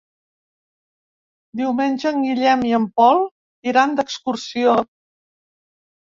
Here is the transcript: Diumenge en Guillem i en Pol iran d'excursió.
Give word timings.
Diumenge 1.61 2.13
en 2.13 2.23
Guillem 2.29 2.65
i 2.71 2.73
en 2.79 2.89
Pol 3.03 3.23
iran 3.75 3.95
d'excursió. 4.01 4.75